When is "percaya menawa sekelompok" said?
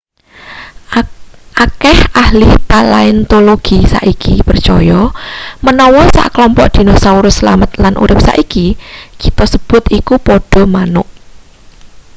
4.49-6.67